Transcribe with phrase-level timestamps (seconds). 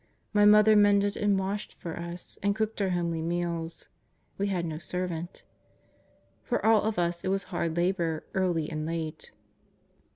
[0.33, 3.87] My Mother mended and washed for us and cooked our homely meals;
[4.35, 5.43] we had no sen^ant.
[6.41, 9.29] For all of us it was hard labour, early and late.